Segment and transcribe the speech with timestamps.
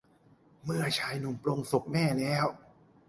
[0.63, 2.45] เมื่อชายหนุ่มปลงศพแม่แล้ว